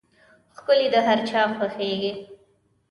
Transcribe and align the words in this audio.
ښکلي 0.57 0.87
د 0.93 0.95
هر 1.07 1.17
چا 1.29 1.41
خوښېږي. 1.57 2.11